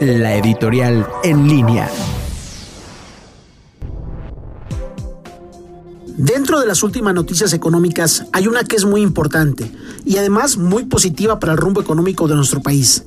la 0.00 0.36
editorial 0.36 1.06
en 1.22 1.48
línea. 1.48 1.90
Dentro 6.16 6.60
de 6.60 6.66
las 6.66 6.82
últimas 6.82 7.14
noticias 7.14 7.52
económicas 7.52 8.26
hay 8.32 8.46
una 8.46 8.64
que 8.64 8.76
es 8.76 8.84
muy 8.84 9.00
importante 9.00 9.72
y 10.04 10.18
además 10.18 10.56
muy 10.56 10.84
positiva 10.84 11.40
para 11.40 11.52
el 11.52 11.58
rumbo 11.58 11.80
económico 11.80 12.28
de 12.28 12.36
nuestro 12.36 12.60
país. 12.60 13.04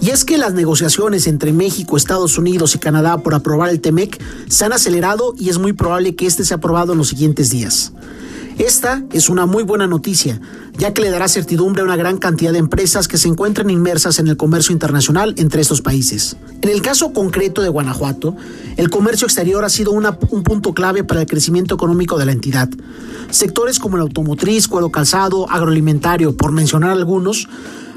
Y 0.00 0.10
es 0.10 0.24
que 0.24 0.36
las 0.36 0.52
negociaciones 0.52 1.26
entre 1.26 1.52
México, 1.52 1.96
Estados 1.96 2.36
Unidos 2.36 2.74
y 2.74 2.78
Canadá 2.78 3.18
por 3.18 3.34
aprobar 3.34 3.70
el 3.70 3.80
TEMEC 3.80 4.20
se 4.48 4.64
han 4.64 4.72
acelerado 4.72 5.34
y 5.38 5.48
es 5.48 5.58
muy 5.58 5.72
probable 5.72 6.14
que 6.14 6.26
este 6.26 6.44
sea 6.44 6.58
aprobado 6.58 6.92
en 6.92 6.98
los 6.98 7.08
siguientes 7.08 7.50
días. 7.50 7.92
Esta 8.62 9.02
es 9.12 9.28
una 9.28 9.44
muy 9.44 9.64
buena 9.64 9.88
noticia, 9.88 10.40
ya 10.78 10.94
que 10.94 11.02
le 11.02 11.10
dará 11.10 11.26
certidumbre 11.26 11.82
a 11.82 11.84
una 11.84 11.96
gran 11.96 12.18
cantidad 12.18 12.52
de 12.52 12.60
empresas 12.60 13.08
que 13.08 13.18
se 13.18 13.26
encuentran 13.26 13.70
inmersas 13.70 14.20
en 14.20 14.28
el 14.28 14.36
comercio 14.36 14.72
internacional 14.72 15.34
entre 15.36 15.60
estos 15.60 15.82
países. 15.82 16.36
En 16.60 16.68
el 16.68 16.80
caso 16.80 17.12
concreto 17.12 17.60
de 17.60 17.68
Guanajuato, 17.68 18.36
el 18.76 18.88
comercio 18.88 19.26
exterior 19.26 19.64
ha 19.64 19.68
sido 19.68 19.90
un 19.90 20.42
punto 20.44 20.74
clave 20.74 21.02
para 21.02 21.22
el 21.22 21.26
crecimiento 21.26 21.74
económico 21.74 22.18
de 22.18 22.26
la 22.26 22.30
entidad. 22.30 22.68
Sectores 23.30 23.80
como 23.80 23.96
el 23.96 24.02
automotriz, 24.02 24.68
cuero 24.68 24.92
calzado, 24.92 25.50
agroalimentario, 25.50 26.36
por 26.36 26.52
mencionar 26.52 26.90
algunos, 26.90 27.48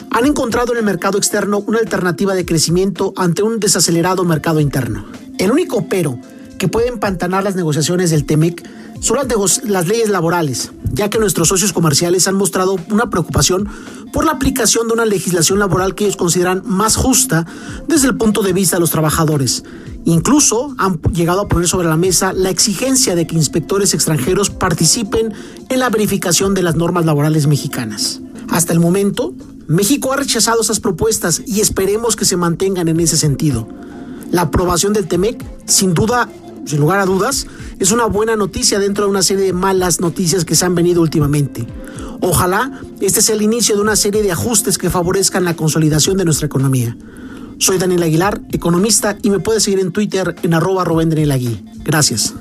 han 0.10 0.26
encontrado 0.26 0.72
en 0.72 0.80
el 0.80 0.84
mercado 0.84 1.20
externo 1.20 1.60
una 1.60 1.78
alternativa 1.78 2.34
de 2.34 2.44
crecimiento 2.44 3.14
ante 3.18 3.44
un 3.44 3.60
desacelerado 3.60 4.24
mercado 4.24 4.60
interno. 4.60 5.06
El 5.38 5.52
único 5.52 5.86
pero 5.88 6.18
que 6.58 6.68
puede 6.68 6.88
empantanar 6.88 7.44
las 7.44 7.56
negociaciones 7.56 8.12
del 8.12 8.26
TEMEC 8.26 8.68
son 9.00 9.18
las, 9.66 9.88
leyes 9.88 10.10
laborales, 10.10 10.72
ya 10.92 11.10
que 11.10 11.20
nuestros 11.20 11.50
socios 11.50 11.74
comerciales 11.74 12.28
han 12.28 12.36
mostrado 12.36 12.78
una 12.90 13.10
preocupación 13.10 13.70
por 14.12 14.26
la 14.26 14.32
aplicación 14.32 14.88
de 14.88 14.94
una 14.94 15.06
legislación 15.06 15.60
laboral 15.60 15.96
que 15.96 16.06
ellos 16.06 16.16
consideran 16.16 16.64
más 16.66 16.96
justa 16.96 17.46
desde 17.88 18.08
el 18.08 18.18
punto 18.18 18.42
de 18.42 18.54
vista 18.54 18.78
de 18.78 18.80
los 18.80 18.92
trabajadores. 18.92 19.64
Incluso 20.06 20.74
han 20.78 21.02
llegado 21.14 21.42
a 21.42 21.48
poner 21.48 21.68
sobre 21.68 21.88
la 21.88 21.98
mesa 21.98 22.32
la 22.32 22.50
exigencia 22.50 23.16
de 23.16 23.28
que 23.28 23.36
inspectores 23.36 23.94
extranjeros 23.94 24.50
participen 24.50 25.34
en 25.70 25.80
la 25.80 25.90
verificación 25.90 26.54
de 26.54 26.64
las 26.64 26.76
normas 26.76 27.06
laborales 27.06 27.48
mexicanas. 27.48 28.22
Hasta 28.50 28.72
el 28.74 28.80
momento, 28.80 29.34
México 29.68 30.14
ha 30.14 30.18
rechazado 30.18 30.62
esas 30.62 30.80
propuestas 30.80 31.42
y 31.46 31.60
esperemos 31.60 32.16
que 32.16 32.26
se 32.26 32.38
mantengan 32.38 32.88
en 32.88 33.00
ese 33.00 33.18
sentido. 33.18 33.68
La 34.32 34.44
aprobación 34.44 34.94
del 34.94 35.08
TEMEC, 35.08 35.44
sin 35.66 35.94
duda, 35.94 36.30
sin 36.66 36.80
lugar 36.80 37.00
a 37.00 37.06
dudas, 37.06 37.48
es 37.80 37.92
una 37.92 38.06
buena 38.06 38.36
noticia 38.36 38.80
dentro 38.80 39.06
de 39.06 39.12
una 39.12 39.24
serie 39.24 39.46
de 39.46 39.54
malas 39.54 40.00
noticias 40.00 40.46
que 40.46 40.56
se 40.56 40.66
han 40.66 40.76
venido 40.76 41.02
últimamente. 41.02 41.66
Ojalá 42.22 42.82
este 43.02 43.22
sea 43.22 43.36
el 43.36 43.42
inicio 43.42 43.76
de 43.76 43.82
una 43.82 43.96
serie 43.96 44.24
de 44.24 44.32
ajustes 44.32 44.78
que 44.78 44.90
favorezcan 44.90 45.44
la 45.44 45.56
consolidación 45.56 46.18
de 46.18 46.26
nuestra 46.26 46.48
economía. 46.48 46.98
Soy 47.58 47.78
Daniel 47.78 48.04
Aguilar, 48.04 48.42
economista, 48.52 49.18
y 49.22 49.30
me 49.30 49.40
puedes 49.40 49.64
seguir 49.64 49.80
en 49.80 49.92
Twitter 49.92 50.36
en 50.44 50.54
arroba 50.54 50.86
Gracias. 51.84 52.34